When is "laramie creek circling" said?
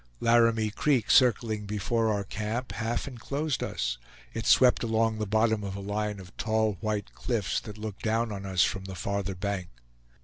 0.19-1.67